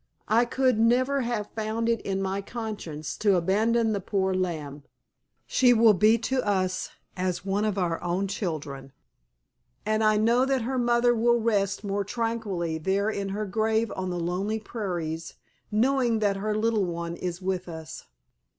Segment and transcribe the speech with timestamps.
[0.29, 4.81] "I could never have found it in my conscience to abandon the poor lamb.
[5.45, 8.93] She will be to us as one of our own children,
[9.85, 14.09] and I know that her mother will rest more tranquilly there in her grave on
[14.09, 15.35] the lonely prairies
[15.69, 18.07] knowing that her little one is with us.